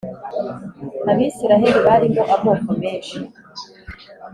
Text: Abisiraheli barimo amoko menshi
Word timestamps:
Abisiraheli 1.11 1.79
barimo 1.87 2.21
amoko 2.35 2.69
menshi 2.81 3.17